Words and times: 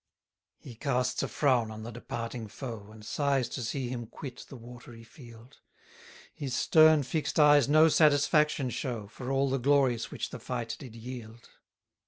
136 0.63 0.65
He 0.67 0.75
casts 0.83 1.21
a 1.21 1.27
frown 1.27 1.69
on 1.69 1.83
the 1.83 1.91
departing 1.91 2.47
foe, 2.47 2.89
And 2.91 3.05
sighs 3.05 3.47
to 3.49 3.61
see 3.61 3.87
him 3.89 4.07
quit 4.07 4.45
the 4.49 4.55
watery 4.55 5.03
field: 5.03 5.57
His 6.33 6.55
stern 6.55 7.03
fix'd 7.03 7.39
eyes 7.39 7.69
no 7.69 7.87
satisfaction 7.87 8.71
show, 8.71 9.05
For 9.07 9.31
all 9.31 9.47
the 9.51 9.59
glories 9.59 10.09
which 10.09 10.31
the 10.31 10.39
fight 10.39 10.75
did 10.79 10.95
yield. 10.95 11.49